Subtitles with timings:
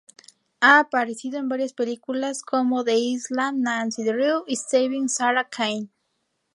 [0.61, 5.91] Ha aparecido en varias películas como "The Island, Nancy Drew" y "Saving Sarah Cain".